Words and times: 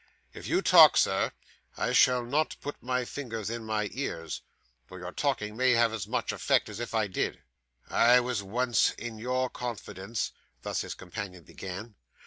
'If 0.33 0.47
you 0.47 0.63
talk, 0.63 0.97
sir, 0.97 1.31
I 1.77 1.93
shall 1.93 2.25
not 2.25 2.55
put 2.59 2.81
my 2.81 3.05
fingers 3.05 3.51
in 3.51 3.63
my 3.63 3.87
ears, 3.91 4.41
though 4.87 4.95
your 4.95 5.11
talking 5.11 5.55
may 5.55 5.73
have 5.73 5.93
as 5.93 6.07
much 6.07 6.31
effect 6.31 6.69
as 6.69 6.79
if 6.79 6.95
I 6.95 7.05
did.' 7.05 7.43
'I 7.87 8.21
was 8.21 8.41
once 8.41 8.89
in 8.97 9.19
your 9.19 9.47
confidence' 9.47 10.31
thus 10.63 10.81
his 10.81 10.95
companion 10.95 11.43
began. 11.43 11.93